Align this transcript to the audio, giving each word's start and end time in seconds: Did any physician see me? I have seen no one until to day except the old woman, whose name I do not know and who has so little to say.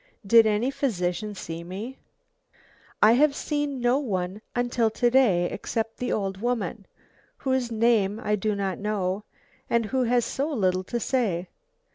Did 0.25 0.47
any 0.47 0.71
physician 0.71 1.35
see 1.35 1.63
me? 1.63 1.99
I 3.03 3.11
have 3.11 3.35
seen 3.35 3.79
no 3.81 3.99
one 3.99 4.41
until 4.55 4.89
to 4.89 5.11
day 5.11 5.47
except 5.51 5.97
the 5.97 6.11
old 6.11 6.37
woman, 6.41 6.87
whose 7.37 7.71
name 7.71 8.19
I 8.19 8.35
do 8.35 8.55
not 8.55 8.79
know 8.79 9.25
and 9.69 9.85
who 9.85 10.05
has 10.05 10.25
so 10.25 10.49
little 10.51 10.83
to 10.85 10.99
say. 10.99 11.49